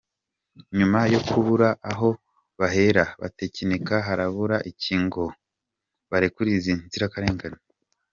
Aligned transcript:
Nyuma 0.77 0.99
yo 1.13 1.21
kubura 1.29 1.69
aho 1.91 2.09
bahera 2.59 3.03
batekinika 3.21 3.95
harabura 4.07 4.57
iki 4.71 4.95
ngo 5.03 5.23
barekure 6.11 6.49
izi 6.57 6.73
nzirakarengane? 6.87 7.59